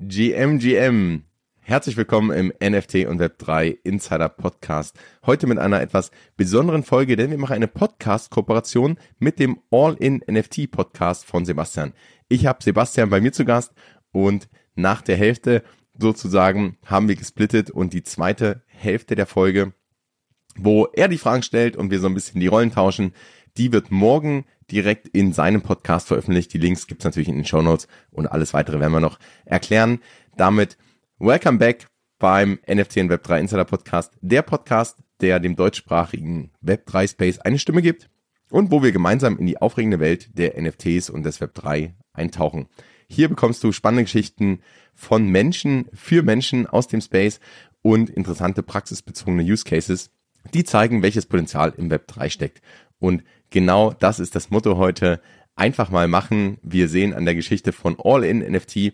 [0.00, 1.24] GMGM.
[1.58, 4.96] Herzlich willkommen im NFT und Web3 Insider Podcast.
[5.26, 10.70] Heute mit einer etwas besonderen Folge, denn wir machen eine Podcast-Kooperation mit dem All-in NFT
[10.70, 11.94] Podcast von Sebastian.
[12.28, 13.72] Ich habe Sebastian bei mir zu Gast
[14.12, 15.64] und nach der Hälfte
[15.98, 19.72] sozusagen haben wir gesplittet und die zweite Hälfte der Folge,
[20.54, 23.14] wo er die Fragen stellt und wir so ein bisschen die Rollen tauschen,
[23.56, 26.52] die wird morgen direkt in seinem Podcast veröffentlicht.
[26.52, 30.00] Die Links gibt's natürlich in den Show Notes und alles weitere werden wir noch erklären.
[30.36, 30.76] Damit
[31.18, 31.86] welcome back
[32.18, 37.82] beim NFT und Web3 Insider Podcast, der Podcast, der dem deutschsprachigen Web3 Space eine Stimme
[37.82, 38.08] gibt
[38.50, 42.68] und wo wir gemeinsam in die aufregende Welt der NFTs und des Web3 eintauchen.
[43.08, 44.60] Hier bekommst du spannende Geschichten
[44.94, 47.40] von Menschen für Menschen aus dem Space
[47.82, 50.10] und interessante praxisbezogene Use Cases,
[50.52, 52.60] die zeigen, welches Potenzial im Web 3 steckt.
[52.98, 55.20] Und genau das ist das Motto heute.
[55.56, 56.58] Einfach mal machen.
[56.62, 58.92] Wir sehen an der Geschichte von All in NFT,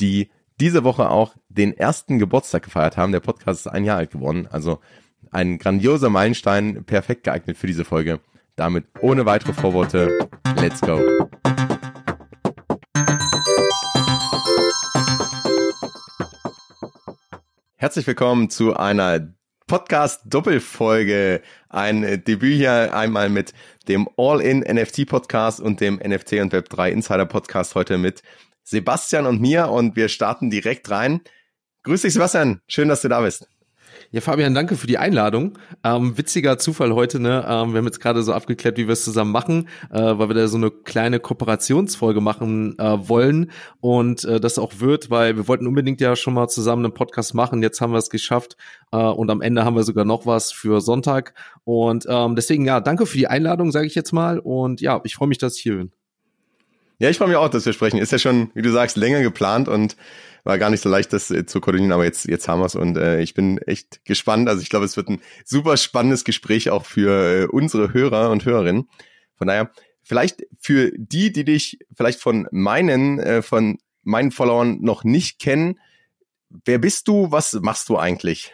[0.00, 0.30] die
[0.60, 3.12] diese Woche auch den ersten Geburtstag gefeiert haben.
[3.12, 4.46] Der Podcast ist ein Jahr alt geworden.
[4.50, 4.80] Also
[5.30, 8.20] ein grandioser Meilenstein, perfekt geeignet für diese Folge.
[8.56, 10.28] Damit ohne weitere Vorworte,
[10.60, 11.00] let's go.
[17.76, 19.34] Herzlich willkommen zu einer
[19.66, 21.42] Podcast-Doppelfolge.
[21.74, 23.52] Ein Debüt hier einmal mit
[23.88, 28.22] dem All-in-NFT-Podcast und dem NFT und Web3 Insider-Podcast heute mit
[28.62, 31.20] Sebastian und mir und wir starten direkt rein.
[31.82, 32.60] Grüß dich, Sebastian.
[32.68, 33.48] Schön, dass du da bist.
[34.14, 35.58] Ja, Fabian, danke für die Einladung.
[35.82, 37.44] Ähm, witziger Zufall heute, ne?
[37.48, 40.36] Ähm, wir haben jetzt gerade so abgeklärt, wie wir es zusammen machen, äh, weil wir
[40.36, 45.48] da so eine kleine Kooperationsfolge machen äh, wollen und äh, das auch wird, weil wir
[45.48, 47.60] wollten unbedingt ja schon mal zusammen einen Podcast machen.
[47.60, 48.56] Jetzt haben wir es geschafft
[48.92, 51.34] äh, und am Ende haben wir sogar noch was für Sonntag.
[51.64, 54.38] Und ähm, deswegen ja, danke für die Einladung, sage ich jetzt mal.
[54.38, 56.03] Und ja, ich freue mich, dass ich hier bin.
[56.98, 57.98] Ja, ich freue mich auch, dass wir sprechen.
[57.98, 59.96] Ist ja schon, wie du sagst, länger geplant und
[60.44, 62.74] war gar nicht so leicht, das äh, zu koordinieren, aber jetzt, jetzt haben wir es
[62.74, 64.48] und äh, ich bin echt gespannt.
[64.48, 68.44] Also ich glaube, es wird ein super spannendes Gespräch auch für äh, unsere Hörer und
[68.44, 68.88] Hörerinnen.
[69.36, 69.70] Von daher,
[70.02, 75.80] vielleicht für die, die dich vielleicht von meinen, äh, von meinen Followern noch nicht kennen,
[76.64, 77.30] wer bist du?
[77.30, 78.52] Was machst du eigentlich?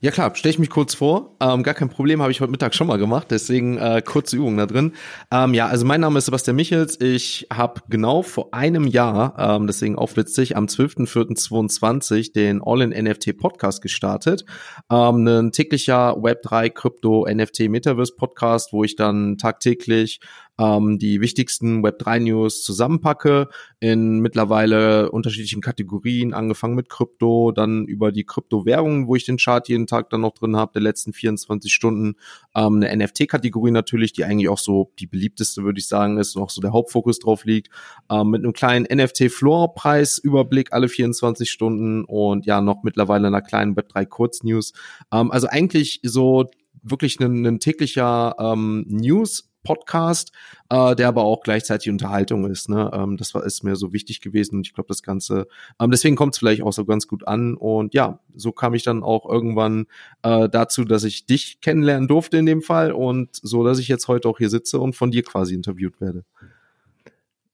[0.00, 1.36] Ja klar, stelle ich mich kurz vor.
[1.40, 4.58] Ähm, gar kein Problem, habe ich heute Mittag schon mal gemacht, deswegen äh, kurze Übung
[4.58, 4.92] da drin.
[5.30, 7.00] Ähm, ja, also mein Name ist Sebastian Michels.
[7.00, 13.80] Ich habe genau vor einem Jahr, ähm, deswegen auch witzig, am 12.04.22 den All-in-NFT Podcast
[13.80, 14.44] gestartet.
[14.90, 20.20] Ähm, ein täglicher Web3 Krypto NFT Metaverse Podcast, wo ich dann tagtäglich
[20.58, 23.48] ähm, die wichtigsten Web3-News zusammenpacke
[23.80, 29.68] in mittlerweile unterschiedlichen Kategorien, angefangen mit Krypto, dann über die Kryptowährungen, wo ich den Chart
[29.68, 32.14] jeden Tag dann noch drin habe, der letzten 24 Stunden,
[32.54, 36.42] ähm, eine NFT-Kategorie natürlich, die eigentlich auch so die beliebteste, würde ich sagen, ist und
[36.42, 37.68] auch so der Hauptfokus drauf liegt,
[38.10, 44.72] ähm, mit einem kleinen NFT-Floor-Preis-Überblick alle 24 Stunden und ja, noch mittlerweile einer kleinen Web3-Kurznews.
[45.12, 46.46] Ähm, also eigentlich so
[46.82, 50.30] wirklich ein, ein täglicher ähm, News Podcast,
[50.70, 52.68] äh, der aber auch gleichzeitig Unterhaltung ist.
[52.68, 52.88] Ne?
[52.94, 55.48] Ähm, das war ist mir so wichtig gewesen und ich glaube, das Ganze,
[55.80, 57.56] ähm, deswegen kommt es vielleicht auch so ganz gut an.
[57.56, 59.86] Und ja, so kam ich dann auch irgendwann
[60.22, 64.06] äh, dazu, dass ich dich kennenlernen durfte in dem Fall und so, dass ich jetzt
[64.06, 66.24] heute auch hier sitze und von dir quasi interviewt werde.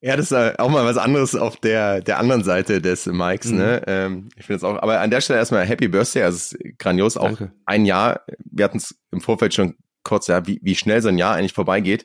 [0.05, 3.53] Ja, das ist äh, auch mal was anderes auf der, der anderen Seite des Mikes,
[3.53, 3.81] ne?
[3.81, 3.85] mhm.
[3.87, 6.79] Ähm, ich finde es auch, aber an der Stelle erstmal Happy Birthday, also es ist
[6.79, 7.53] grandios, auch Danke.
[7.67, 8.23] ein Jahr.
[8.45, 9.77] Wir hatten es im Vorfeld schon
[10.13, 12.05] kurz, ja, wie, wie schnell so ein Jahr eigentlich vorbeigeht.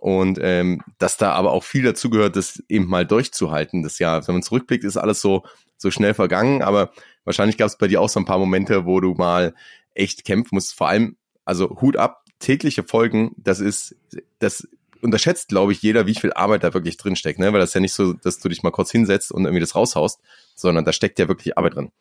[0.00, 3.82] Und ähm, dass da aber auch viel dazu gehört, das eben mal durchzuhalten.
[3.82, 5.42] Das Jahr, wenn man zurückblickt, ist alles so,
[5.76, 6.62] so schnell vergangen.
[6.62, 6.92] Aber
[7.24, 9.54] wahrscheinlich gab es bei dir auch so ein paar Momente, wo du mal
[9.94, 10.74] echt kämpfen musst.
[10.74, 13.94] Vor allem, also Hut ab, tägliche Folgen, das ist,
[14.38, 14.66] das
[15.02, 17.52] unterschätzt, glaube ich, jeder, wie viel Arbeit da wirklich drinsteckt, ne?
[17.52, 19.74] Weil das ist ja nicht so, dass du dich mal kurz hinsetzt und irgendwie das
[19.74, 20.20] raushaust,
[20.54, 21.92] sondern da steckt ja wirklich Arbeit drin.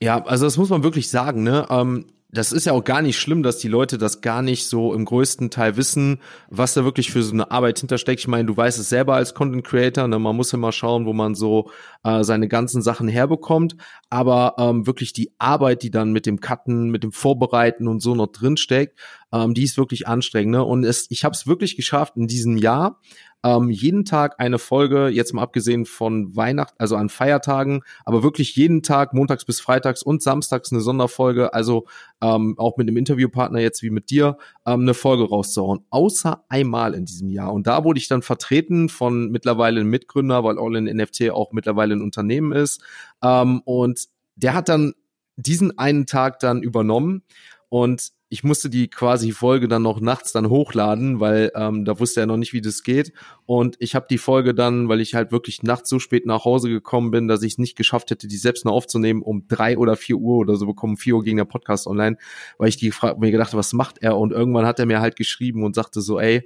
[0.00, 1.66] Ja, also das muss man wirklich sagen, ne?
[1.70, 2.06] Ähm,
[2.36, 5.06] das ist ja auch gar nicht schlimm, dass die Leute das gar nicht so im
[5.06, 6.20] größten Teil wissen,
[6.50, 8.20] was da wirklich für so eine Arbeit hintersteckt.
[8.20, 10.18] Ich meine, du weißt es selber als Content Creator, ne?
[10.18, 11.70] man muss immer schauen, wo man so
[12.04, 13.76] äh, seine ganzen Sachen herbekommt.
[14.10, 18.14] Aber ähm, wirklich die Arbeit, die dann mit dem Cutten, mit dem Vorbereiten und so
[18.14, 18.98] noch drinsteckt,
[19.32, 20.52] ähm, die ist wirklich anstrengend.
[20.52, 20.64] Ne?
[20.64, 23.00] Und es, ich habe es wirklich geschafft in diesem Jahr,
[23.46, 28.56] ähm, jeden Tag eine Folge, jetzt mal abgesehen von Weihnachten, also an Feiertagen, aber wirklich
[28.56, 31.86] jeden Tag, montags bis freitags und samstags eine Sonderfolge, also
[32.20, 35.84] ähm, auch mit einem Interviewpartner jetzt wie mit dir, ähm, eine Folge rauszuhauen.
[35.90, 37.52] Außer einmal in diesem Jahr.
[37.52, 41.52] Und da wurde ich dann vertreten von mittlerweile einem Mitgründer, weil All in NFT auch
[41.52, 42.82] mittlerweile ein Unternehmen ist.
[43.22, 44.94] Ähm, und der hat dann
[45.36, 47.22] diesen einen Tag dann übernommen.
[47.68, 52.20] Und ich musste die quasi Folge dann noch nachts dann hochladen, weil ähm, da wusste
[52.20, 53.12] er noch nicht, wie das geht.
[53.44, 56.68] Und ich habe die Folge dann, weil ich halt wirklich nachts so spät nach Hause
[56.68, 59.94] gekommen bin, dass ich es nicht geschafft hätte, die selbst noch aufzunehmen, um drei oder
[59.94, 62.16] vier Uhr oder so bekommen, vier Uhr ging der Podcast online,
[62.58, 64.16] weil ich die mir gedacht, was macht er?
[64.16, 66.42] Und irgendwann hat er mir halt geschrieben und sagte so, ey,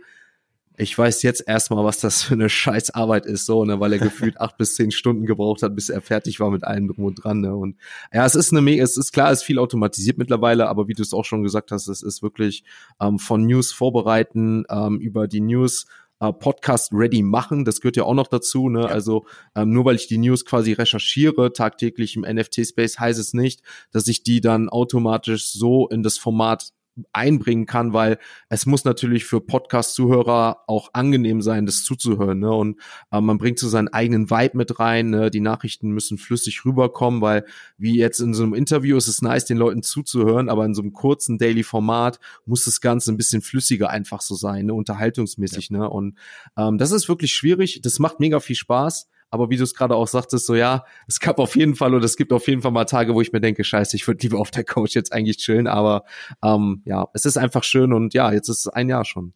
[0.81, 4.41] ich weiß jetzt erstmal, was das für eine Scheißarbeit ist, so, ne, weil er gefühlt
[4.41, 7.41] acht bis zehn Stunden gebraucht hat, bis er fertig war mit allem drum und dran,
[7.41, 7.55] ne.
[7.55, 7.77] Und
[8.13, 10.95] ja, es ist eine mega, es ist klar, es ist viel automatisiert mittlerweile, aber wie
[10.95, 12.65] du es auch schon gesagt hast, es ist wirklich
[13.01, 15.87] ähm, von News vorbereiten, ähm, über die News
[16.21, 17.65] äh, Podcast ready machen.
[17.65, 18.69] Das gehört ja auch noch dazu.
[18.69, 18.83] Ne?
[18.83, 18.87] Ja.
[18.87, 23.63] Also ähm, nur weil ich die News quasi recherchiere tagtäglich im NFT-Space, heißt es nicht,
[23.91, 26.73] dass ich die dann automatisch so in das Format
[27.13, 28.19] einbringen kann, weil
[28.49, 32.39] es muss natürlich für Podcast-Zuhörer auch angenehm sein, das zuzuhören.
[32.39, 32.53] Ne?
[32.53, 32.81] Und
[33.11, 35.11] äh, man bringt so seinen eigenen Vibe mit rein.
[35.11, 35.31] Ne?
[35.31, 37.45] Die Nachrichten müssen flüssig rüberkommen, weil
[37.79, 40.83] wie jetzt in so einem Interview ist es nice, den Leuten zuzuhören, aber in so
[40.83, 44.75] einem kurzen Daily-Format muss das Ganze ein bisschen flüssiger einfach so sein, ne?
[44.75, 45.71] unterhaltungsmäßig.
[45.71, 45.79] Ja.
[45.79, 45.91] Ne?
[45.91, 46.19] Und
[46.57, 47.81] ähm, das ist wirklich schwierig.
[47.83, 49.09] Das macht mega viel Spaß.
[49.31, 52.05] Aber wie du es gerade auch sagtest, so ja, es gab auf jeden Fall oder
[52.05, 54.39] es gibt auf jeden Fall mal Tage, wo ich mir denke, scheiße, ich würde lieber
[54.41, 55.67] auf der Couch jetzt eigentlich chillen.
[55.67, 56.05] Aber
[56.43, 59.33] ähm, ja, es ist einfach schön und ja, jetzt ist es ein Jahr schon.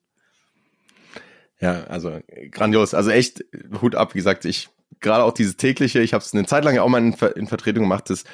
[1.61, 2.19] Ja, also
[2.50, 2.93] grandios.
[2.93, 3.44] Also echt
[3.81, 4.14] Hut ab.
[4.14, 4.69] Wie gesagt, ich
[5.00, 7.37] gerade auch dieses tägliche, ich habe es eine Zeit lang ja auch mal in, Ver
[7.37, 8.25] in Vertretung gemacht, das,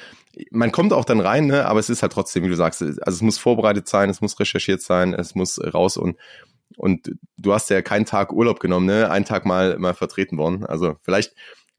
[0.51, 2.99] man kommt auch dann rein, ne, aber es ist halt trotzdem, wie du sagst, also
[3.05, 6.17] es muss vorbereitet sein, es muss recherchiert sein, es muss raus und
[6.81, 9.11] und du hast ja keinen Tag Urlaub genommen, ne?
[9.11, 10.65] Einen Tag mal mal vertreten worden.
[10.65, 11.35] Also vielleicht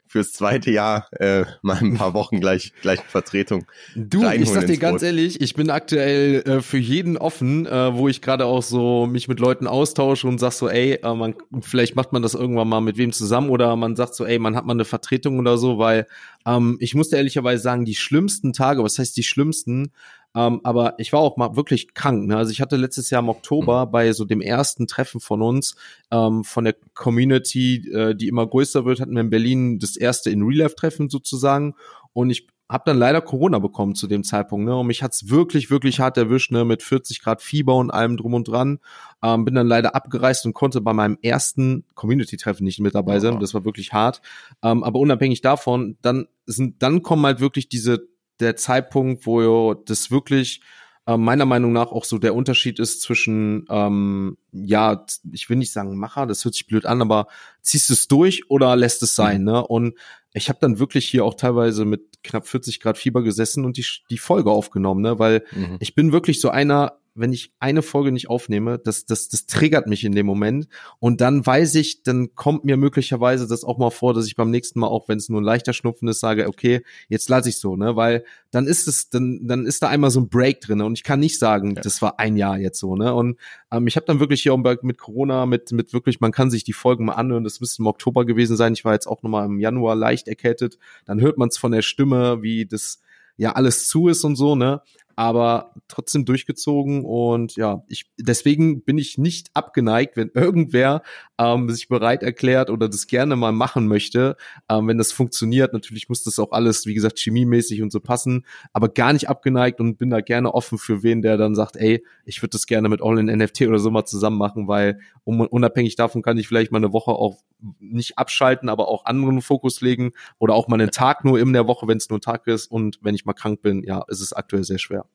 [0.07, 3.65] fürs zweite Jahr äh, mal ein paar Wochen gleich gleich Vertretung.
[3.95, 8.07] Du, ich sag dir ganz ehrlich, ich bin aktuell äh, für jeden offen, äh, wo
[8.07, 11.97] ich gerade auch so mich mit Leuten austausche und sag so, ey, äh, man vielleicht
[11.97, 14.65] macht man das irgendwann mal mit wem zusammen oder man sagt so, ey, man hat
[14.65, 16.07] mal eine Vertretung oder so, weil
[16.45, 19.91] ähm, ich muss ehrlicherweise sagen, die schlimmsten Tage, was heißt die schlimmsten,
[20.35, 22.27] ähm, aber ich war auch mal wirklich krank.
[22.27, 22.37] Ne?
[22.37, 23.91] Also ich hatte letztes Jahr im Oktober mhm.
[23.91, 25.75] bei so dem ersten Treffen von uns,
[26.11, 30.29] ähm, von der Community, äh, die immer größer wird, hatten wir in Berlin das erste
[30.29, 31.75] in Real Life Treffen sozusagen.
[32.13, 34.75] Und ich habe dann leider Corona bekommen zu dem Zeitpunkt, ne?
[34.75, 36.65] Und mich hat's wirklich, wirklich hart erwischt, ne?
[36.65, 38.79] Mit 40 Grad Fieber und allem drum und dran.
[39.21, 43.39] Ähm, bin dann leider abgereist und konnte bei meinem ersten Community-Treffen nicht mit dabei sein.
[43.39, 44.21] Das war wirklich hart.
[44.63, 48.07] Ähm, aber unabhängig davon, dann sind, dann kommen halt wirklich diese
[48.43, 50.61] der Zeitpunkt, wo das wirklich
[51.05, 55.73] äh, meiner Meinung nach auch so der Unterschied ist zwischen, ähm, ja, ich will nicht
[55.73, 57.27] sagen Macher, das hört sich blöd an, aber
[57.61, 59.45] ziehst du es durch oder lässt es sein, mhm.
[59.45, 59.67] ne?
[59.67, 59.97] Und
[60.33, 63.85] ich habe dann wirklich hier auch teilweise mit knapp 40 Grad Fieber gesessen und die,
[64.09, 65.19] die Folge aufgenommen, ne?
[65.19, 65.77] Weil mhm.
[65.79, 69.87] ich bin wirklich so einer, wenn ich eine Folge nicht aufnehme, das, das, das triggert
[69.87, 70.67] mich in dem Moment.
[70.99, 74.49] Und dann weiß ich, dann kommt mir möglicherweise das auch mal vor, dass ich beim
[74.49, 77.57] nächsten Mal, auch wenn es nur ein leichter Schnupfen ist, sage, okay, jetzt lasse ich
[77.57, 77.95] so, ne?
[77.95, 80.81] Weil dann ist es, dann, dann ist da einmal so ein Break drin.
[80.81, 81.81] Und ich kann nicht sagen, ja.
[81.81, 83.13] das war ein Jahr jetzt so, ne?
[83.13, 83.37] Und
[83.71, 86.73] ähm, ich habe dann wirklich hier mit Corona, mit, mit wirklich, man kann sich die
[86.73, 88.73] Folgen mal anhören, das müsste im Oktober gewesen sein.
[88.73, 90.77] Ich war jetzt auch nochmal im Januar leicht erkältet.
[91.05, 93.01] Dann hört man es von der Stimme, wie das
[93.37, 94.81] ja alles zu ist und so, ne?
[95.15, 101.01] Aber trotzdem durchgezogen und ja, ich deswegen bin ich nicht abgeneigt, wenn irgendwer
[101.37, 104.37] ähm, sich bereit erklärt oder das gerne mal machen möchte,
[104.69, 105.73] ähm, wenn das funktioniert.
[105.73, 109.79] Natürlich muss das auch alles, wie gesagt, chemiemäßig und so passen, aber gar nicht abgeneigt
[109.79, 112.89] und bin da gerne offen für wen, der dann sagt, ey, ich würde das gerne
[112.89, 116.47] mit All in NFT oder so mal zusammen machen, weil um, unabhängig davon kann ich
[116.47, 117.43] vielleicht mal eine Woche auch
[117.79, 121.67] nicht abschalten, aber auch anderen Fokus legen oder auch mal einen Tag nur in der
[121.67, 124.21] Woche, wenn es nur ein Tag ist und wenn ich mal krank bin, ja, ist
[124.21, 125.05] es aktuell sehr schwer.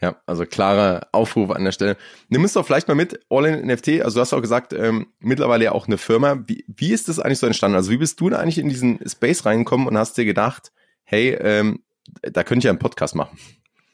[0.00, 1.96] Ja, also klarer Aufruf an der Stelle.
[2.28, 4.02] Nimm es doch vielleicht mal mit, All in NFT.
[4.02, 6.42] Also du hast auch gesagt, ähm, mittlerweile ja auch eine Firma.
[6.46, 7.76] Wie, wie ist das eigentlich so entstanden?
[7.76, 10.72] Also wie bist du da eigentlich in diesen Space reingekommen und hast dir gedacht,
[11.04, 11.84] hey, ähm,
[12.22, 13.38] da könnte ich ja einen Podcast machen?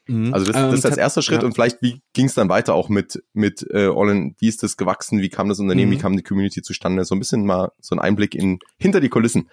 [0.07, 0.33] Mhm.
[0.33, 1.47] Also das, das ist das ähm, erste Schritt ja.
[1.47, 4.63] und vielleicht wie ging es dann weiter auch mit mit äh, All in, wie ist
[4.63, 5.97] das gewachsen, wie kam das Unternehmen, mhm.
[5.97, 7.05] wie kam die Community zustande?
[7.05, 9.51] So ein bisschen mal so ein Einblick in hinter die Kulissen.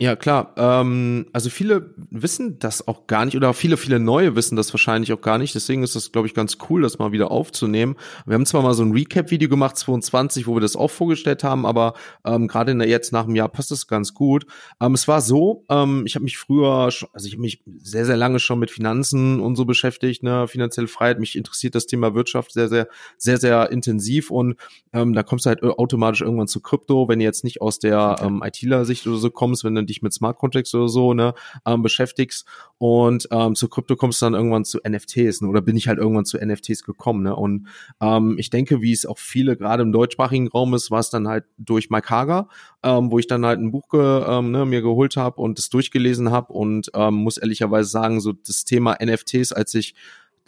[0.00, 0.52] Ja, klar.
[0.56, 5.12] Ähm, also viele wissen das auch gar nicht oder viele, viele neue wissen das wahrscheinlich
[5.12, 5.56] auch gar nicht.
[5.56, 7.96] Deswegen ist das, glaube ich, ganz cool, das mal wieder aufzunehmen.
[8.24, 11.66] Wir haben zwar mal so ein Recap-Video gemacht, 22, wo wir das auch vorgestellt haben,
[11.66, 14.46] aber ähm, gerade jetzt nach einem Jahr passt das ganz gut.
[14.80, 18.16] Ähm, es war so, ähm, ich habe mich früher, also ich habe mich sehr, sehr
[18.16, 21.18] lange schon mit Finanzen und so beschäftigt, ne, finanzielle Freiheit.
[21.18, 22.86] Mich interessiert das Thema Wirtschaft sehr, sehr,
[23.16, 24.54] sehr, sehr intensiv und
[24.92, 28.14] ähm, da kommst du halt automatisch irgendwann zu Krypto, wenn du jetzt nicht aus der
[28.22, 31.34] ähm, ITler-Sicht oder so kommst, wenn du dich mit Smart Contracts oder so ne,
[31.66, 32.46] ähm, beschäftigst
[32.78, 35.98] und ähm, zu Krypto kommst du dann irgendwann zu NFTs ne, oder bin ich halt
[35.98, 37.34] irgendwann zu NFTs gekommen ne?
[37.34, 37.68] und
[38.00, 41.28] ähm, ich denke, wie es auch viele gerade im deutschsprachigen Raum ist, war es dann
[41.28, 42.48] halt durch Mike Hager,
[42.82, 45.70] ähm, wo ich dann halt ein Buch ge, ähm, ne, mir geholt habe und es
[45.70, 49.94] durchgelesen habe und ähm, muss ehrlicherweise sagen, so das Thema NFTs, als ich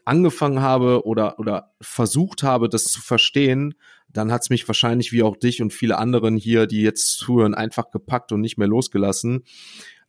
[0.04, 3.74] angefangen habe oder, oder versucht habe, das zu verstehen,
[4.12, 7.90] dann hat's mich wahrscheinlich wie auch dich und viele anderen hier, die jetzt zuhören, einfach
[7.90, 9.44] gepackt und nicht mehr losgelassen.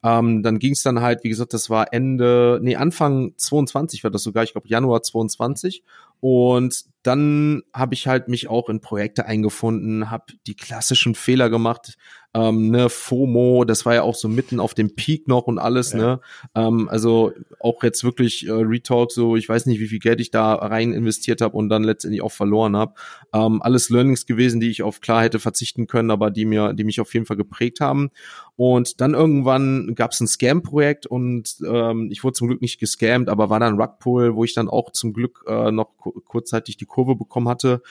[0.03, 4.24] Ähm, dann ging's dann halt, wie gesagt, das war Ende, nee, Anfang 22 war das
[4.24, 5.84] sogar, ich glaube Januar 22.
[6.20, 11.98] Und dann habe ich halt mich auch in Projekte eingefunden, habe die klassischen Fehler gemacht,
[12.33, 15.91] ähm, ne, FOMO, das war ja auch so mitten auf dem Peak noch und alles,
[15.91, 15.97] ja.
[15.97, 16.19] ne,
[16.55, 20.31] ähm, also auch jetzt wirklich äh, Retalk, so ich weiß nicht, wie viel Geld ich
[20.31, 22.93] da rein investiert habe und dann letztendlich auch verloren habe,
[23.33, 26.85] ähm, alles Learnings gewesen, die ich auf klar hätte verzichten können, aber die mir, die
[26.85, 28.11] mich auf jeden Fall geprägt haben
[28.55, 33.27] und dann irgendwann gab es ein Scam-Projekt und ähm, ich wurde zum Glück nicht gescammt,
[33.27, 37.15] aber war dann Rugpull, wo ich dann auch zum Glück äh, noch kurzzeitig die Kurve
[37.15, 37.81] bekommen hatte.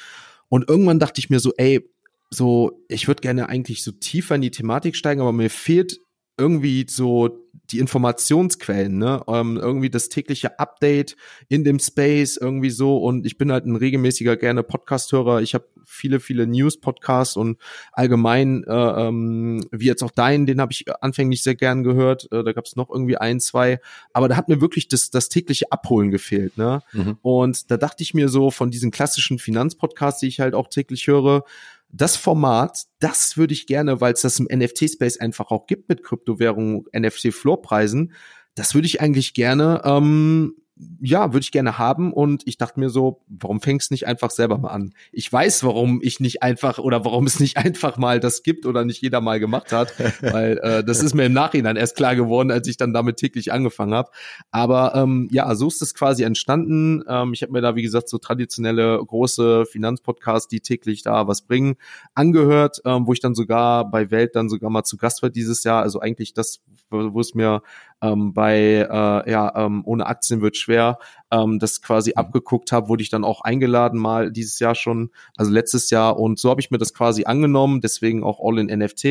[0.49, 1.89] Und irgendwann dachte ich mir so, ey,
[2.33, 6.01] so, ich würde gerne eigentlich so tiefer in die Thematik steigen, aber mir fehlt
[6.39, 9.23] irgendwie so die Informationsquellen, ne?
[9.29, 11.17] Ähm, irgendwie das tägliche Update
[11.49, 15.43] in dem Space irgendwie so und ich bin halt ein regelmäßiger gerne Podcast-Hörer.
[15.43, 17.59] Ich habe viele, viele News-Podcasts und
[17.93, 22.27] allgemein, äh, ähm, wie jetzt auch deinen, den habe ich anfänglich sehr gern gehört.
[22.33, 23.79] Äh, da gab es noch irgendwie ein, zwei,
[24.13, 26.83] aber da hat mir wirklich das, das tägliche Abholen gefehlt, ne?
[26.93, 27.19] Mhm.
[27.23, 31.07] Und da dachte ich mir so von diesen klassischen Finanzpodcasts, die ich halt auch täglich
[31.07, 31.45] höre,
[31.93, 36.03] das Format, das würde ich gerne, weil es das im NFT-Space einfach auch gibt mit
[36.03, 38.13] Kryptowährungen, NFT-Floorpreisen,
[38.55, 40.55] das würde ich eigentlich gerne ähm,
[41.01, 44.31] ja, würde ich gerne haben und ich dachte mir so, warum fängst du nicht einfach
[44.31, 44.95] selber mal an?
[45.13, 48.85] Ich weiß, warum ich nicht einfach oder warum es nicht einfach mal das gibt oder
[48.85, 52.51] nicht jeder mal gemacht hat, weil äh, das ist mir im Nachhinein erst klar geworden,
[52.51, 54.11] als ich dann damit täglich angefangen habe.
[54.51, 57.03] Aber ähm, ja, so ist es quasi entstanden.
[57.09, 61.43] Ähm, ich habe mir da, wie gesagt, so traditionelle große Finanzpodcasts, die täglich da was
[61.43, 61.77] bringen,
[62.15, 65.65] angehört, ähm, wo ich dann sogar bei Welt dann sogar mal zu Gast war dieses
[65.65, 65.83] Jahr.
[65.83, 66.61] Also eigentlich das,
[66.91, 67.63] wo es mir
[68.03, 70.99] ähm, bei äh, ja ähm, ohne Aktien wird schwer
[71.31, 72.19] ähm, das quasi mhm.
[72.19, 76.39] abgeguckt habe, wurde ich dann auch eingeladen mal dieses Jahr schon, also letztes Jahr und
[76.39, 79.05] so habe ich mir das quasi angenommen, deswegen auch All in NFT,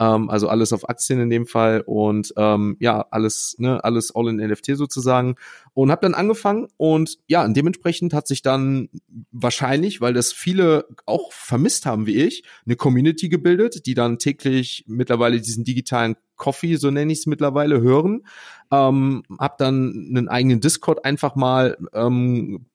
[0.00, 4.28] ähm, also alles auf Aktien in dem Fall und ähm, ja, alles, ne, alles All
[4.28, 5.36] in NFT sozusagen
[5.74, 8.88] und habe dann angefangen und ja, dementsprechend hat sich dann
[9.30, 14.84] wahrscheinlich, weil das viele auch vermisst haben wie ich, eine Community gebildet, die dann täglich
[14.86, 18.22] mittlerweile diesen digitalen Coffee, so nenne ich es mittlerweile, hören.
[18.70, 22.66] Ähm, hab dann einen eigenen Discord einfach mal, ähm,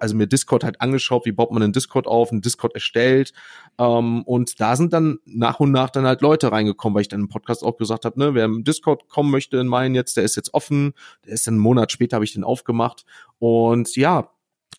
[0.00, 3.32] also mir Discord halt angeschaut, wie baut man einen Discord auf, einen Discord erstellt.
[3.78, 7.20] Ähm, und da sind dann nach und nach dann halt Leute reingekommen, weil ich dann
[7.20, 10.24] im Podcast auch gesagt habe, ne, wer im Discord kommen möchte in meinen jetzt, der
[10.24, 10.94] ist jetzt offen.
[11.26, 13.04] Der ist dann einen Monat später habe ich den aufgemacht.
[13.38, 14.30] Und ja,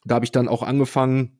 [0.05, 1.36] da habe ich dann auch angefangen,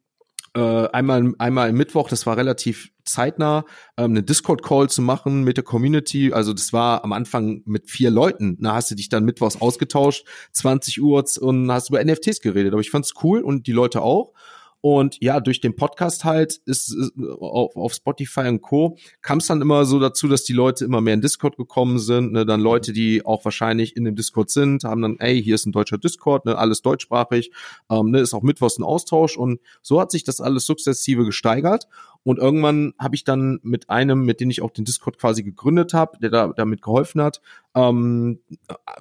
[0.58, 3.64] äh, einmal, einmal im Mittwoch, das war relativ zeitnah,
[3.96, 6.34] ähm, eine Discord-Call zu machen mit der Community.
[6.34, 8.58] Also das war am Anfang mit vier Leuten.
[8.60, 12.74] Da hast du dich dann mittwochs ausgetauscht, 20 Uhr und hast über NFTs geredet.
[12.74, 14.34] Aber ich fand's cool und die Leute auch.
[14.82, 18.98] Und ja, durch den Podcast halt ist, ist auf, auf Spotify und Co.
[19.22, 22.32] kam es dann immer so dazu, dass die Leute immer mehr in Discord gekommen sind.
[22.32, 22.46] Ne?
[22.46, 25.72] Dann Leute, die auch wahrscheinlich in dem Discord sind, haben dann, ey, hier ist ein
[25.72, 26.58] deutscher Discord, ne?
[26.58, 27.52] alles deutschsprachig,
[27.90, 28.20] ähm, ne?
[28.20, 29.36] ist auch mittwochs ein Austausch.
[29.36, 31.88] Und so hat sich das alles sukzessive gesteigert.
[32.24, 35.94] Und irgendwann habe ich dann mit einem, mit dem ich auch den Discord quasi gegründet
[35.94, 37.42] habe, der da damit geholfen hat,
[37.74, 38.42] ähm,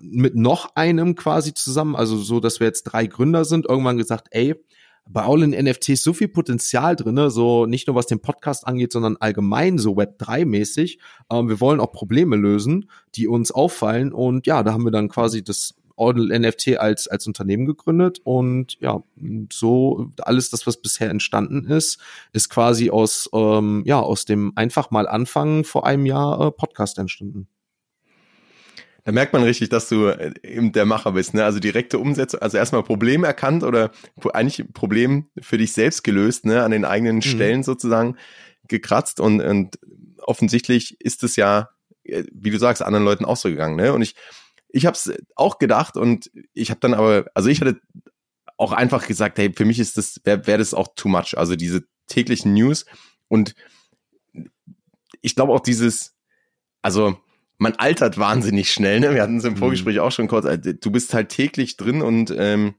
[0.01, 4.29] mit noch einem quasi zusammen, also so, dass wir jetzt drei Gründer sind, irgendwann gesagt,
[4.31, 4.55] ey,
[5.09, 9.17] bei All NFTs so viel Potenzial drinne, so nicht nur was den Podcast angeht, sondern
[9.19, 10.99] allgemein so Web 3 mäßig.
[11.31, 15.09] Ähm, wir wollen auch Probleme lösen, die uns auffallen und ja, da haben wir dann
[15.09, 19.03] quasi das All NFT als als Unternehmen gegründet und ja
[19.51, 21.99] so alles das was bisher entstanden ist
[22.35, 26.99] ist quasi aus ähm, ja aus dem einfach mal anfangen vor einem Jahr äh, Podcast
[26.99, 27.49] entstanden.
[29.07, 31.33] Da merkt man richtig, dass du äh, eben der Macher bist.
[31.33, 31.45] Ne?
[31.45, 33.93] Also direkte Umsetzung, also erstmal Problem erkannt oder
[34.33, 36.65] eigentlich Problem für dich selbst gelöst, ne?
[36.65, 37.23] an den eigenen mhm.
[37.23, 38.17] Stellen sozusagen
[38.67, 39.79] gekratzt und, und
[40.19, 41.71] offensichtlich ist es ja,
[42.03, 43.77] äh, wie du sagst, anderen Leuten auch so gegangen.
[43.77, 43.93] Ne?
[43.93, 44.17] Und ich,
[44.71, 47.81] ich habe es auch gedacht und ich habe dann aber, also ich hatte
[48.57, 51.39] auch einfach gesagt, hey, für mich ist das, wäre wär das auch too much.
[51.39, 52.87] Also diese täglichen News
[53.29, 53.55] und
[55.21, 56.17] ich glaube auch dieses,
[56.83, 57.17] also
[57.59, 59.01] man altert wahnsinnig schnell.
[59.01, 59.15] Ne?
[59.15, 59.59] Wir hatten es im mhm.
[59.59, 60.45] Vorgespräch auch schon kurz.
[60.45, 62.75] Äh, du bist halt täglich drin und ähm,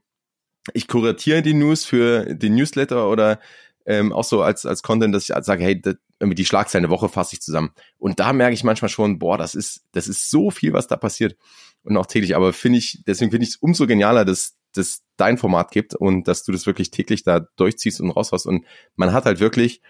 [0.74, 3.40] ich kuratiere die News für den Newsletter oder
[3.86, 7.08] ähm, auch so als als Content, dass ich sage, hey, das, die Schlagzeile eine Woche
[7.08, 7.70] fasse ich zusammen.
[7.96, 10.96] Und da merke ich manchmal schon, boah, das ist das ist so viel, was da
[10.96, 11.36] passiert
[11.84, 12.36] und auch täglich.
[12.36, 16.28] Aber finde ich, deswegen finde ich es umso genialer, dass das dein Format gibt und
[16.28, 18.46] dass du das wirklich täglich da durchziehst und raushaust.
[18.46, 18.64] Und
[18.96, 19.80] man hat halt wirklich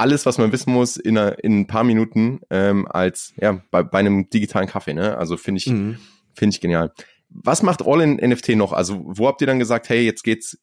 [0.00, 3.82] alles, was man wissen muss, in, einer, in ein paar Minuten ähm, als ja bei,
[3.82, 4.94] bei einem digitalen Kaffee.
[4.94, 5.16] Ne?
[5.18, 5.98] Also finde ich mhm.
[6.34, 6.92] finde ich genial.
[7.28, 8.72] was macht All in NFT noch?
[8.72, 10.58] Also wo habt ihr dann gesagt, hey, jetzt geht's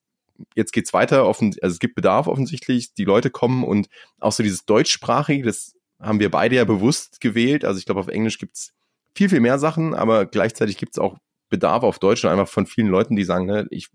[0.56, 3.88] jetzt geht's weiter, offen, also es gibt Bedarf offensichtlich, die Leute kommen und
[4.20, 7.66] auch so dieses deutschsprachige, das haben wir beide ja bewusst gewählt.
[7.66, 8.74] Also ich glaube, auf Englisch gibt's
[9.16, 11.18] viel, viel mehr Sachen, aber gleichzeitig gibt's auch
[11.50, 13.88] Bedarf auf Deutsch und einfach von vielen Leuten, die sagen, ne, ich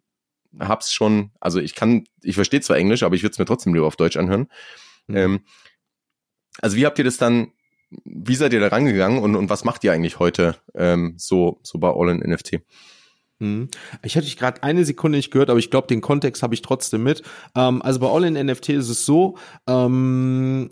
[0.59, 3.75] hab's schon, also ich kann, ich verstehe zwar Englisch, aber ich würde es mir trotzdem
[3.75, 4.49] lieber auf Deutsch anhören.
[5.17, 5.41] Ähm,
[6.61, 7.53] also wie habt ihr das dann,
[8.05, 11.79] wie seid ihr da rangegangen und, und was macht ihr eigentlich heute ähm, so, so
[11.79, 12.61] bei All in NFT?
[13.39, 13.69] Mhm.
[14.03, 16.63] Ich hatte dich gerade eine Sekunde nicht gehört, aber ich glaube, den Kontext habe ich
[16.63, 17.23] trotzdem mit.
[17.57, 20.69] Ähm, also bei All in NFT ist es so, ähm,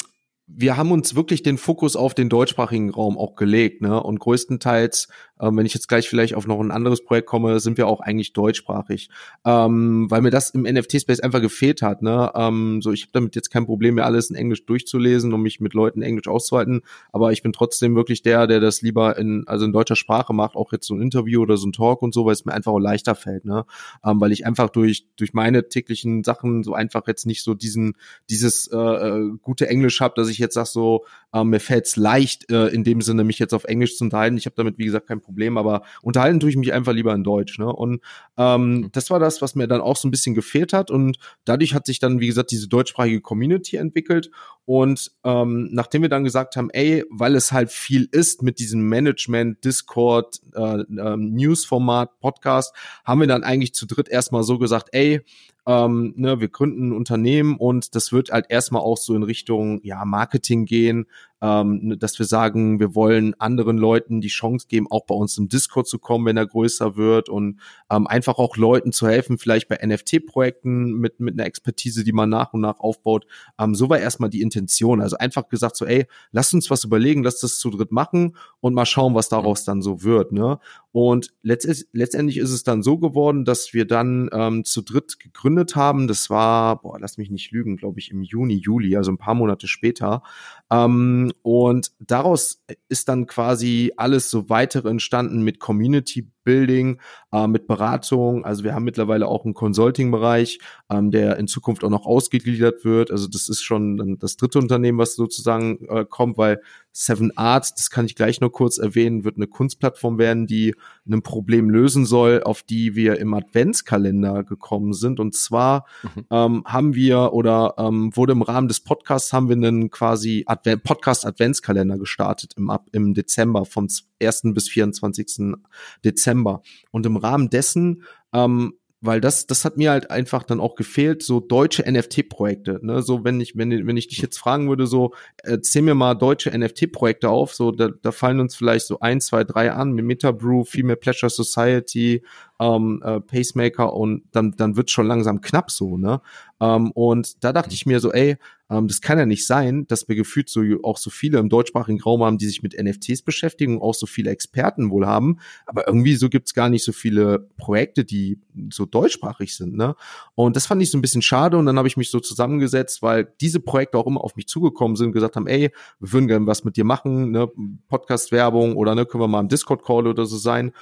[0.53, 4.03] wir haben uns wirklich den Fokus auf den deutschsprachigen Raum auch gelegt, ne?
[4.03, 5.09] Und größtenteils
[5.41, 8.01] ähm, wenn ich jetzt gleich vielleicht auf noch ein anderes Projekt komme, sind wir auch
[8.01, 9.09] eigentlich deutschsprachig,
[9.45, 12.03] ähm, weil mir das im NFT-Space einfach gefehlt hat.
[12.03, 12.31] Ne?
[12.35, 15.61] Ähm, so, ich habe damit jetzt kein Problem mehr alles in Englisch durchzulesen, um mich
[15.61, 16.83] mit Leuten Englisch auszuhalten,
[17.13, 20.57] aber ich bin trotzdem wirklich der, der das lieber in also in deutscher Sprache macht,
[20.57, 22.73] auch jetzt so ein Interview oder so ein Talk und so, weil es mir einfach
[22.73, 23.65] auch leichter fällt, ne?
[24.05, 27.95] Ähm, weil ich einfach durch durch meine täglichen Sachen so einfach jetzt nicht so diesen
[28.29, 32.51] dieses äh, äh gute Englisch habe, dass ich jetzt sag so äh, mir fällt's leicht
[32.51, 34.37] äh, in dem Sinne mich jetzt auf Englisch zu unterhalten.
[34.37, 37.15] Ich habe damit wie gesagt kein Problem Problem, aber unterhalten tue ich mich einfach lieber
[37.15, 37.59] in Deutsch.
[37.59, 37.67] Ne?
[37.67, 38.01] Und
[38.37, 38.93] ähm, mhm.
[38.93, 40.91] das war das, was mir dann auch so ein bisschen gefehlt hat.
[40.91, 44.31] Und dadurch hat sich dann, wie gesagt, diese deutschsprachige Community entwickelt.
[44.65, 48.89] Und ähm, nachdem wir dann gesagt haben, ey, weil es halt viel ist mit diesem
[48.89, 54.89] Management, Discord, äh, äh, Newsformat, Podcast, haben wir dann eigentlich zu dritt erstmal so gesagt,
[54.93, 55.23] ey,
[55.67, 59.81] ähm, ne, wir gründen ein Unternehmen und das wird halt erstmal auch so in Richtung
[59.83, 61.07] ja Marketing gehen,
[61.43, 65.37] ähm, ne, dass wir sagen, wir wollen anderen Leuten die Chance geben, auch bei uns
[65.39, 69.39] im Discord zu kommen, wenn er größer wird und ähm, einfach auch Leuten zu helfen,
[69.39, 73.27] vielleicht bei NFT-Projekten mit mit einer Expertise, die man nach und nach aufbaut.
[73.59, 75.01] Ähm, so war erstmal die Intention.
[75.01, 78.75] Also einfach gesagt so, ey, lass uns was überlegen, lass das zu dritt machen und
[78.75, 80.33] mal schauen, was daraus dann so wird.
[80.33, 80.59] Ne?
[80.93, 86.09] Und letztendlich ist es dann so geworden, dass wir dann ähm, zu dritt gegründet haben.
[86.09, 89.35] Das war, boah, lass mich nicht lügen, glaube ich, im Juni, Juli, also ein paar
[89.35, 90.23] Monate später.
[90.71, 96.99] Ähm, und daraus ist dann quasi alles so weitere entstanden mit Community Building,
[97.31, 98.45] äh, mit Beratung.
[98.45, 100.59] Also wir haben mittlerweile auch einen Consulting-Bereich,
[100.91, 103.13] ähm, der in Zukunft auch noch ausgegliedert wird.
[103.13, 106.61] Also das ist schon das dritte Unternehmen, was sozusagen äh, kommt, weil
[106.93, 110.75] Seven Arts, das kann ich gleich nur kurz erwähnen, wird eine Kunstplattform werden, die
[111.09, 115.21] ein Problem lösen soll, auf die wir im Adventskalender gekommen sind.
[115.21, 116.27] Und zwar mhm.
[116.31, 120.83] ähm, haben wir oder ähm, wurde im Rahmen des Podcasts haben wir einen quasi Advent
[120.83, 123.89] Podcast Adventskalender gestartet im, im Dezember vom
[124.21, 124.43] 1.
[124.55, 125.57] bis 24.
[126.05, 126.63] Dezember.
[126.91, 131.23] Und im Rahmen dessen ähm, weil das, das hat mir halt einfach dann auch gefehlt,
[131.23, 132.81] so deutsche NFT-Projekte.
[132.83, 133.03] Ne?
[133.03, 136.51] So, wenn ich, wenn, wenn ich dich jetzt fragen würde, so, erzähl mir mal deutsche
[136.57, 140.65] NFT-Projekte auf, so, da, da fallen uns vielleicht so ein, zwei, drei an, mit Metabrew,
[140.65, 142.23] Female Pleasure Society,
[142.61, 146.21] ähm, äh, Pacemaker und dann, dann wird schon langsam knapp so, ne?
[146.61, 148.37] Ähm, und da dachte ich mir so, ey,
[148.69, 152.03] ähm, das kann ja nicht sein, dass wir gefühlt so auch so viele im deutschsprachigen
[152.03, 156.15] Raum haben, die sich mit NFTs beschäftigen, auch so viele Experten wohl haben, aber irgendwie
[156.17, 158.39] so gibt's gar nicht so viele Projekte, die
[158.71, 159.97] so deutschsprachig sind, ne?
[160.35, 163.01] Und das fand ich so ein bisschen schade und dann habe ich mich so zusammengesetzt,
[163.01, 166.29] weil diese Projekte auch immer auf mich zugekommen sind und gesagt haben, ey, wir würden
[166.29, 167.49] gerne was mit dir machen, ne,
[167.89, 170.73] Podcast-Werbung oder ne, können wir mal im Discord-Call oder so sein.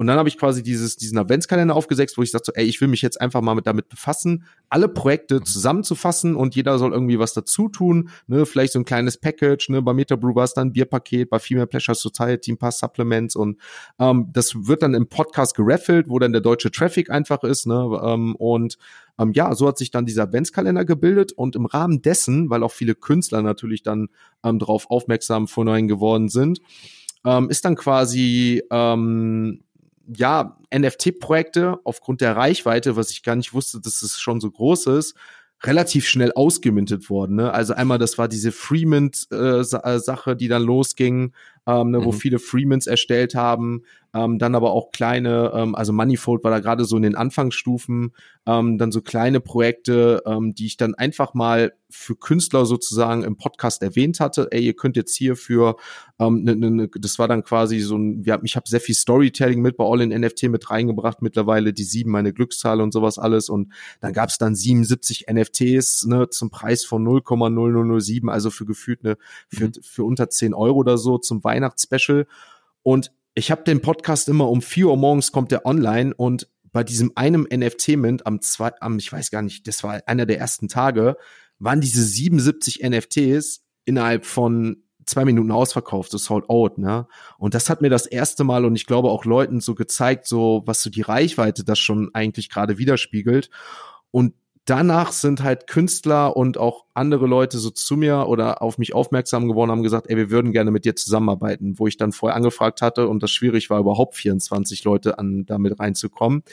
[0.00, 2.80] Und dann habe ich quasi dieses, diesen Adventskalender aufgesetzt, wo ich sagte, so, ey, ich
[2.80, 5.44] will mich jetzt einfach mal mit, damit befassen, alle Projekte mhm.
[5.44, 9.82] zusammenzufassen und jeder soll irgendwie was dazu tun, ne, vielleicht so ein kleines Package, ne,
[9.82, 13.60] bei Metabrew war es dann ein Bierpaket, bei Female Pleasure Society ein paar Supplements und
[13.98, 18.00] ähm, das wird dann im Podcast geraffelt, wo dann der deutsche Traffic einfach ist, ne,
[18.02, 18.78] ähm, und
[19.18, 22.72] ähm, ja, so hat sich dann dieser Adventskalender gebildet und im Rahmen dessen, weil auch
[22.72, 24.08] viele Künstler natürlich dann
[24.42, 26.58] ähm, darauf aufmerksam neuem geworden sind,
[27.26, 29.60] ähm, ist dann quasi ähm,
[30.06, 34.86] ja, NFT-Projekte aufgrund der Reichweite, was ich gar nicht wusste, dass es schon so groß
[34.86, 35.14] ist,
[35.62, 37.36] relativ schnell ausgemintet worden.
[37.36, 37.52] Ne?
[37.52, 41.32] Also einmal, das war diese Freemint-Sache, äh, die dann losging,
[41.70, 42.04] ähm, ne, mhm.
[42.04, 43.84] wo viele Freemans erstellt haben.
[44.12, 48.12] Ähm, dann aber auch kleine, ähm, also Moneyfold war da gerade so in den Anfangsstufen,
[48.44, 53.36] ähm, dann so kleine Projekte, ähm, die ich dann einfach mal für Künstler sozusagen im
[53.36, 54.48] Podcast erwähnt hatte.
[54.50, 55.76] Ey, ihr könnt jetzt hier für,
[56.18, 58.94] ähm, ne, ne, ne das war dann quasi so ein, wir, ich habe sehr viel
[58.94, 63.18] Storytelling mit bei All in NFT mit reingebracht, mittlerweile die sieben, meine Glückszahl und sowas
[63.18, 63.48] alles.
[63.48, 69.04] Und dann gab es dann 77 NFTs ne, zum Preis von 0,0007, also für gefühlt
[69.04, 69.16] eine,
[69.48, 69.72] für, mhm.
[69.82, 72.26] für unter 10 Euro oder so zum Weihnachtsspecial.
[72.82, 76.84] Und ich habe den Podcast immer um vier Uhr morgens kommt der online und bei
[76.84, 80.68] diesem einem NFT-Mint am zwei, am, ich weiß gar nicht, das war einer der ersten
[80.68, 81.16] Tage,
[81.58, 87.08] waren diese 77 NFTs innerhalb von zwei Minuten ausverkauft, so sold out, ne?
[87.38, 90.62] Und das hat mir das erste Mal und ich glaube auch Leuten so gezeigt, so
[90.66, 93.50] was so die Reichweite das schon eigentlich gerade widerspiegelt.
[94.12, 94.34] Und
[94.70, 99.48] danach sind halt Künstler und auch andere Leute so zu mir oder auf mich aufmerksam
[99.48, 102.80] geworden, haben gesagt, ey, wir würden gerne mit dir zusammenarbeiten, wo ich dann vorher angefragt
[102.80, 106.44] hatte und das schwierig war, überhaupt 24 Leute an damit reinzukommen.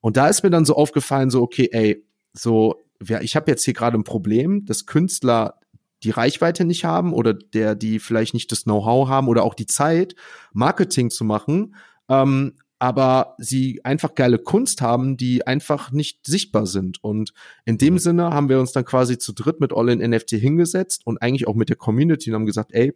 [0.00, 3.64] Und da ist mir dann so aufgefallen, so, okay, ey, so, ja, ich habe jetzt
[3.64, 5.58] hier gerade ein Problem, dass Künstler
[6.04, 9.66] die Reichweite nicht haben oder der, die vielleicht nicht das Know-how haben oder auch die
[9.66, 10.14] Zeit,
[10.52, 11.74] Marketing zu machen,
[12.08, 17.02] ähm, aber sie einfach geile Kunst haben, die einfach nicht sichtbar sind.
[17.02, 17.32] Und
[17.64, 17.98] in dem mhm.
[17.98, 21.48] Sinne haben wir uns dann quasi zu dritt mit All in NFT hingesetzt und eigentlich
[21.48, 22.94] auch mit der Community und haben gesagt, ey,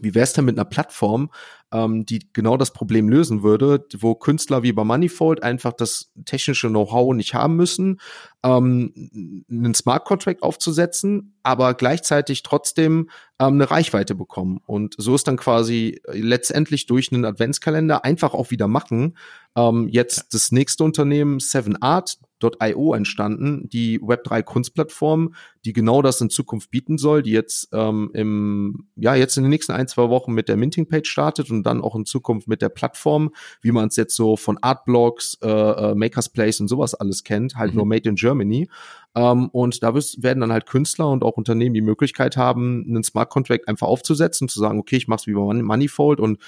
[0.00, 1.30] wie wär's denn mit einer Plattform,
[1.72, 6.68] ähm, die genau das Problem lösen würde, wo Künstler wie bei Manifold einfach das technische
[6.68, 8.00] Know-how nicht haben müssen,
[8.42, 14.60] ähm, einen Smart Contract aufzusetzen, aber gleichzeitig trotzdem ähm, eine Reichweite bekommen.
[14.66, 19.16] Und so ist dann quasi letztendlich durch einen Adventskalender einfach auch wieder machen.
[19.56, 26.20] Ähm, jetzt das nächste Unternehmen, Seven Art, Web.io entstanden, die Web3 Kunstplattform, die genau das
[26.20, 30.08] in Zukunft bieten soll, die jetzt ähm, im ja jetzt in den nächsten ein zwei
[30.10, 33.30] Wochen mit der Minting Page startet und dann auch in Zukunft mit der Plattform,
[33.62, 37.56] wie man es jetzt so von Artblocks, äh, äh, Makers Place und sowas alles kennt,
[37.56, 37.78] halt mhm.
[37.78, 38.68] nur Made in Germany.
[39.14, 43.30] Ähm, und da werden dann halt Künstler und auch Unternehmen die Möglichkeit haben, einen Smart
[43.30, 46.38] Contract einfach aufzusetzen, zu sagen, okay, ich mache es wie bei Moneyfold und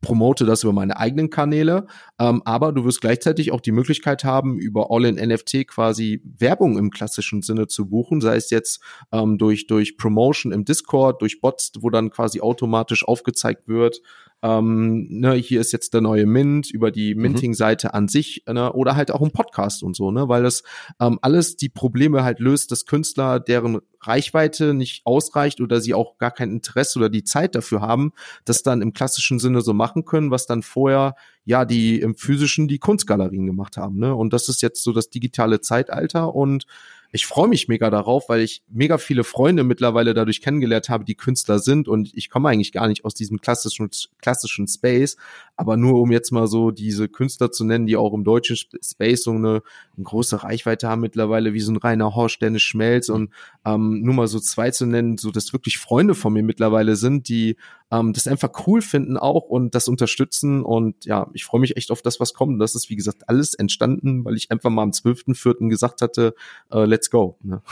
[0.00, 1.86] promote das über meine eigenen Kanäle,
[2.18, 7.42] ähm, aber du wirst gleichzeitig auch die Möglichkeit haben, über All-in-NFT quasi Werbung im klassischen
[7.42, 8.80] Sinne zu buchen, sei es jetzt
[9.12, 14.00] ähm, durch, durch Promotion im Discord, durch Bots, wo dann quasi automatisch aufgezeigt wird,
[14.42, 17.22] ähm, ne, hier ist jetzt der neue Mint über die mhm.
[17.22, 20.62] Minting-Seite an sich ne, oder halt auch ein Podcast und so, ne, weil das
[21.00, 26.18] ähm, alles die Probleme halt löst, dass Künstler, deren Reichweite nicht ausreicht oder sie auch
[26.18, 28.12] gar kein Interesse oder die Zeit dafür haben,
[28.44, 32.68] das dann im klassischen Sinne so machen können, was dann vorher ja die im physischen
[32.68, 34.14] die Kunstgalerien gemacht haben, ne?
[34.14, 36.66] Und das ist jetzt so das digitale Zeitalter und
[37.10, 41.14] ich freue mich mega darauf, weil ich mega viele Freunde mittlerweile dadurch kennengelernt habe, die
[41.14, 41.88] Künstler sind.
[41.88, 43.88] Und ich komme eigentlich gar nicht aus diesem klassischen
[44.20, 45.16] klassischen Space,
[45.56, 49.22] aber nur um jetzt mal so diese Künstler zu nennen, die auch im deutschen Space
[49.22, 49.62] so eine,
[49.96, 53.08] eine große Reichweite haben mittlerweile, wie so ein Rainer Horst, Dennis Schmelz.
[53.08, 53.32] Und
[53.64, 57.28] ähm, nur mal so zwei zu nennen, so dass wirklich Freunde von mir mittlerweile sind,
[57.28, 57.56] die
[57.90, 61.90] ähm, das einfach cool finden auch und das unterstützen und ja, ich freue mich echt
[61.90, 62.60] auf das, was kommt.
[62.60, 65.68] das ist, wie gesagt, alles entstanden, weil ich einfach mal am 12.04.
[65.68, 66.34] gesagt hatte,
[66.70, 67.38] äh, let's go.
[67.42, 67.62] Ne?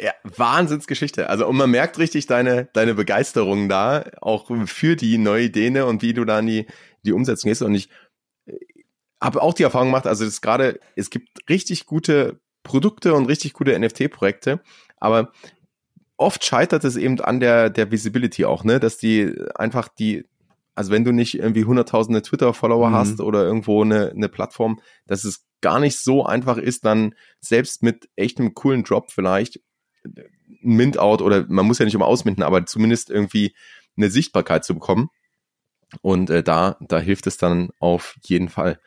[0.00, 1.28] Ja, Wahnsinnsgeschichte.
[1.30, 6.02] Also und man merkt richtig deine deine Begeisterung da auch für die neue Idee und
[6.02, 6.66] wie du dann die
[7.04, 7.90] die Umsetzung ist und ich
[8.46, 8.54] äh,
[9.20, 13.52] habe auch die Erfahrung gemacht, also das gerade es gibt richtig gute Produkte und richtig
[13.52, 14.60] gute NFT Projekte,
[14.98, 15.32] aber
[16.16, 20.24] oft scheitert es eben an der der Visibility auch, ne, dass die einfach die
[20.74, 22.94] also wenn du nicht irgendwie hunderttausende Twitter-Follower mhm.
[22.94, 27.82] hast oder irgendwo eine, eine Plattform, dass es gar nicht so einfach ist, dann selbst
[27.82, 29.60] mit echtem coolen Drop vielleicht
[30.04, 33.54] ein Mint-Out oder man muss ja nicht immer ausminten, aber zumindest irgendwie
[33.96, 35.10] eine Sichtbarkeit zu bekommen.
[36.02, 38.80] Und äh, da, da hilft es dann auf jeden Fall.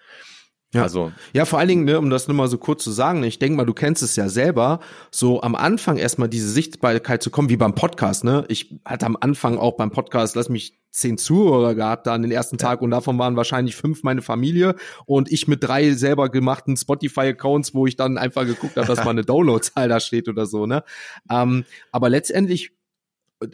[0.73, 0.83] Ja.
[0.83, 3.39] Also ja, vor allen Dingen, ne, um das nur mal so kurz zu sagen, ich
[3.39, 4.79] denke mal, du kennst es ja selber,
[5.11, 8.43] so am Anfang erstmal diese Sichtbarkeit zu kommen, wie beim Podcast, ne?
[8.49, 12.31] Ich hatte am Anfang auch beim Podcast, lass mich zehn Zuhörer gehabt da an den
[12.31, 14.75] ersten Tag und davon waren wahrscheinlich fünf meine Familie
[15.05, 19.11] und ich mit drei selber gemachten Spotify-Accounts, wo ich dann einfach geguckt habe, dass mal
[19.11, 20.83] eine Downloadzahl da steht oder so, ne?
[21.29, 22.76] Ähm, aber letztendlich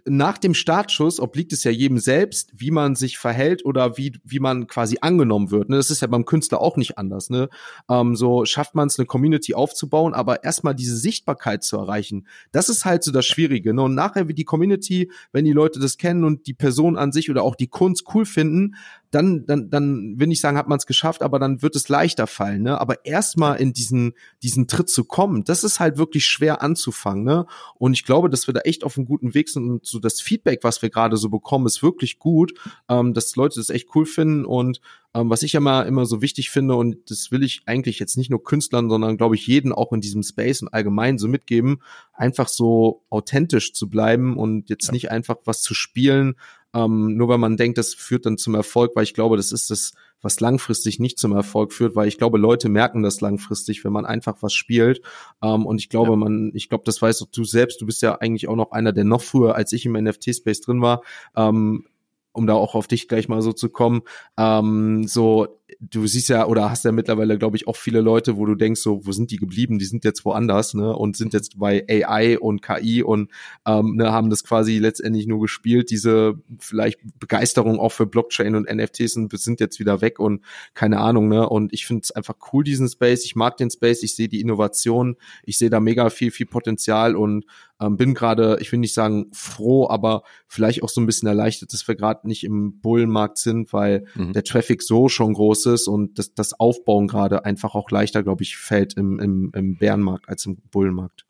[0.05, 4.39] nach dem Startschuss obliegt es ja jedem selbst, wie man sich verhält oder wie, wie
[4.39, 5.69] man quasi angenommen wird.
[5.69, 5.75] Ne?
[5.75, 7.29] Das ist ja beim Künstler auch nicht anders.
[7.29, 7.49] Ne?
[7.89, 12.69] Ähm, so schafft man es, eine Community aufzubauen, aber erstmal diese Sichtbarkeit zu erreichen, das
[12.69, 13.73] ist halt so das Schwierige.
[13.73, 13.81] Ne?
[13.81, 17.29] Und nachher wie die Community, wenn die Leute das kennen und die Person an sich
[17.29, 18.75] oder auch die Kunst cool finden,
[19.13, 22.25] dann, dann, dann will ich sagen, hat man es geschafft, aber dann wird es leichter
[22.25, 22.63] fallen.
[22.63, 22.79] Ne?
[22.79, 27.23] Aber erstmal in diesen, diesen Tritt zu kommen, das ist halt wirklich schwer anzufangen.
[27.23, 27.45] Ne?
[27.75, 30.19] Und ich glaube, dass wir da echt auf einem guten Weg sind und so das
[30.19, 32.53] Feedback, was wir gerade so bekommen, ist wirklich gut,
[32.89, 34.81] ähm, dass Leute das echt cool finden und
[35.13, 38.31] ähm, was ich immer immer so wichtig finde und das will ich eigentlich jetzt nicht
[38.31, 41.81] nur Künstlern, sondern glaube ich jeden auch in diesem Space und allgemein so mitgeben,
[42.13, 44.93] einfach so authentisch zu bleiben und jetzt ja.
[44.93, 46.35] nicht einfach was zu spielen,
[46.73, 49.69] ähm, nur weil man denkt, das führt dann zum Erfolg, weil ich glaube, das ist
[49.69, 53.91] das, was langfristig nicht zum Erfolg führt, weil ich glaube, Leute merken das langfristig, wenn
[53.91, 55.01] man einfach was spielt.
[55.43, 56.15] Ähm, und ich glaube, ja.
[56.15, 59.03] man, ich glaube, das weißt du selbst, du bist ja eigentlich auch noch einer, der
[59.03, 61.03] noch früher, als ich im NFT-Space drin war,
[61.35, 61.85] ähm,
[62.31, 64.01] um da auch auf dich gleich mal so zu kommen,
[64.37, 68.45] ähm, so du siehst ja oder hast ja mittlerweile, glaube ich, auch viele Leute, wo
[68.45, 69.79] du denkst, so, wo sind die geblieben?
[69.79, 70.95] Die sind jetzt woanders, ne?
[70.95, 73.31] Und sind jetzt bei AI und KI und
[73.65, 75.89] ähm, ne, haben das quasi letztendlich nur gespielt.
[75.89, 80.99] Diese vielleicht Begeisterung auch für Blockchain und NFTs und sind jetzt wieder weg und keine
[80.99, 81.47] Ahnung, ne?
[81.47, 83.25] Und ich finde es einfach cool, diesen Space.
[83.25, 87.15] Ich mag den Space, ich sehe die Innovation, ich sehe da mega viel, viel Potenzial
[87.15, 87.45] und
[87.83, 91.73] ähm, bin gerade, ich will nicht sagen froh, aber vielleicht auch so ein bisschen erleichtert,
[91.73, 94.33] dass wir gerade nicht im Bullenmarkt sind, weil mhm.
[94.33, 98.43] der Traffic so schon groß ist und das, das Aufbauen gerade einfach auch leichter, glaube
[98.43, 101.25] ich, fällt im, im, im Bärenmarkt als im Bullenmarkt.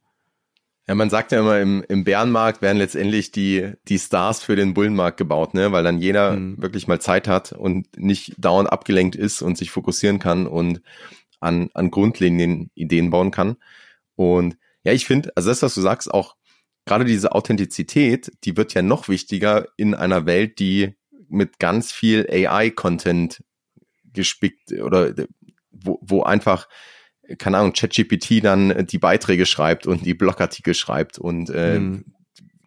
[0.87, 4.73] Ja, man sagt ja immer, im, im Bärenmarkt werden letztendlich die, die Stars für den
[4.73, 5.71] Bullenmarkt gebaut, ne?
[5.71, 6.61] weil dann jeder mhm.
[6.61, 10.81] wirklich mal Zeit hat und nicht dauernd abgelenkt ist und sich fokussieren kann und
[11.39, 13.55] an, an grundlegenden Ideen bauen kann.
[14.15, 16.35] Und ja, ich finde, also das, was du sagst, auch
[16.85, 20.95] gerade diese Authentizität, die wird ja noch wichtiger in einer Welt, die
[21.29, 23.41] mit ganz viel AI-Content
[24.13, 25.13] gespickt oder
[25.71, 26.67] wo, wo einfach,
[27.37, 32.05] keine Ahnung, ChatGPT dann die Beiträge schreibt und die Blogartikel schreibt und äh, mhm.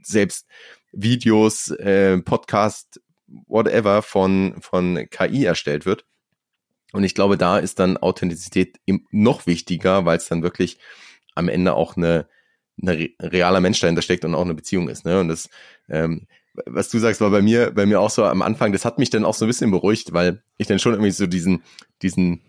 [0.03, 0.47] selbst
[0.93, 3.01] Videos, äh, Podcast,
[3.47, 6.05] whatever von, von KI erstellt wird.
[6.93, 8.79] Und ich glaube, da ist dann Authentizität
[9.11, 10.79] noch wichtiger, weil es dann wirklich
[11.35, 12.29] am Ende auch eine,
[12.81, 15.05] eine realer Mensch dahinter steckt und auch eine Beziehung ist.
[15.05, 15.21] Ne?
[15.21, 15.51] Und das,
[15.89, 16.27] ähm,
[16.65, 19.11] was du sagst, war bei mir, bei mir auch so am Anfang, das hat mich
[19.11, 21.63] dann auch so ein bisschen beruhigt, weil ich dann schon irgendwie so diesen,
[22.03, 22.41] diesen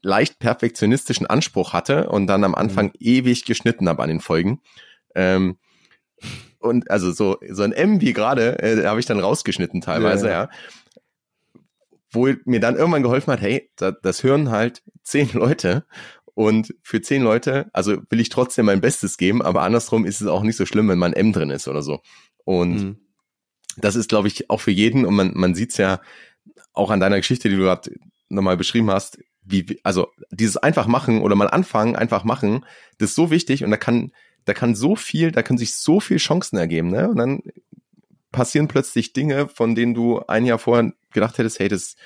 [0.00, 2.92] leicht perfektionistischen Anspruch hatte und dann am Anfang mhm.
[3.00, 4.60] ewig geschnitten habe an den Folgen.
[5.14, 5.58] Ähm,
[6.58, 10.32] und also so, so ein M wie gerade, äh, habe ich dann rausgeschnitten teilweise, ja.
[10.44, 10.50] ja.
[12.10, 15.84] Wo mir dann irgendwann geholfen hat, hey, das, das hören halt zehn Leute
[16.34, 20.28] und für zehn Leute, also will ich trotzdem mein Bestes geben, aber andersrum ist es
[20.28, 22.00] auch nicht so schlimm, wenn man M drin ist oder so.
[22.44, 22.96] Und mhm.
[23.76, 26.00] Das ist, glaube ich, auch für jeden, und man, man sieht es ja
[26.72, 27.92] auch an deiner Geschichte, die du gerade
[28.28, 32.64] nochmal beschrieben hast, wie, also dieses einfach machen oder mal anfangen, einfach machen,
[32.98, 34.12] das ist so wichtig und da kann,
[34.44, 37.08] da kann so viel, da können sich so viel Chancen ergeben, ne?
[37.08, 37.42] Und dann
[38.30, 41.96] passieren plötzlich Dinge, von denen du ein Jahr vorher gedacht hättest, hey, das,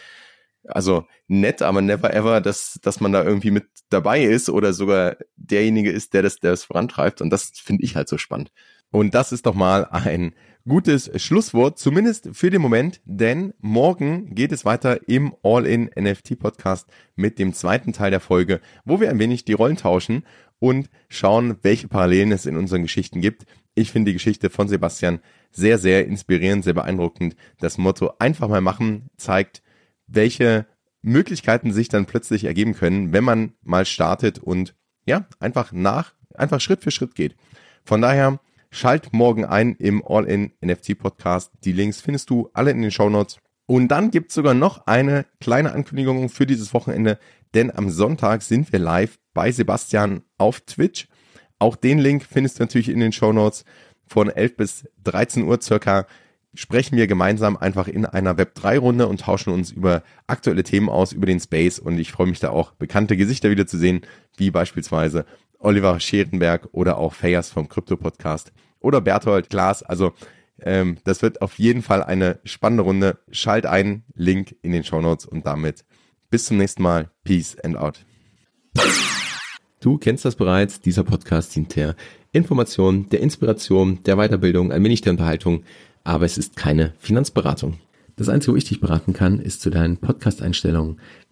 [0.64, 5.16] also nett, aber never ever, dass, dass man da irgendwie mit dabei ist oder sogar
[5.36, 7.20] derjenige ist, der das, der das vorantreibt.
[7.20, 8.50] Und das finde ich halt so spannend.
[8.90, 10.34] Und das ist doch mal ein
[10.68, 16.88] gutes Schlusswort, zumindest für den Moment, denn morgen geht es weiter im All-in NFT Podcast
[17.14, 20.24] mit dem zweiten Teil der Folge, wo wir ein wenig die Rollen tauschen
[20.58, 23.44] und schauen, welche Parallelen es in unseren Geschichten gibt.
[23.74, 25.20] Ich finde die Geschichte von Sebastian
[25.52, 27.36] sehr, sehr inspirierend, sehr beeindruckend.
[27.60, 29.62] Das Motto einfach mal machen zeigt,
[30.06, 30.66] welche
[31.02, 34.74] Möglichkeiten sich dann plötzlich ergeben können, wenn man mal startet und
[35.04, 37.36] ja, einfach nach, einfach Schritt für Schritt geht.
[37.84, 41.52] Von daher, schalt morgen ein im All-in NFT Podcast.
[41.64, 43.38] Die Links findest du alle in den Show Notes.
[43.66, 47.18] Und dann gibt's sogar noch eine kleine Ankündigung für dieses Wochenende,
[47.54, 51.08] denn am Sonntag sind wir live bei Sebastian auf Twitch.
[51.58, 53.64] Auch den Link findest du natürlich in den Show Notes
[54.06, 56.06] von 11 bis 13 Uhr circa
[56.58, 61.26] sprechen wir gemeinsam einfach in einer Web3-Runde und tauschen uns über aktuelle Themen aus, über
[61.26, 61.78] den Space.
[61.78, 64.00] Und ich freue mich da auch, bekannte Gesichter wieder zu sehen,
[64.36, 65.26] wie beispielsweise
[65.58, 69.82] Oliver Scherenberg oder auch Fayas vom Krypto-Podcast oder Berthold Glas.
[69.82, 70.12] Also
[70.60, 73.18] ähm, das wird auf jeden Fall eine spannende Runde.
[73.30, 75.84] Schalt ein, Link in den Show Notes und damit
[76.30, 77.10] bis zum nächsten Mal.
[77.24, 78.04] Peace and out.
[79.80, 80.80] Du kennst das bereits.
[80.80, 81.96] Dieser Podcast dient der
[82.32, 85.64] Information, der Inspiration, der Weiterbildung, ein wenig der Unterhaltung
[86.06, 87.78] aber es ist keine Finanzberatung.
[88.14, 91.00] Das Einzige, wo ich dich beraten kann, ist zu deinen Podcast-Einstellungen.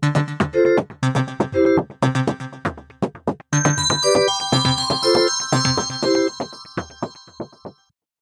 [0.00, 0.47] Thank you.